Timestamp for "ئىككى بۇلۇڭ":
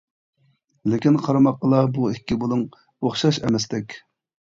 2.13-2.63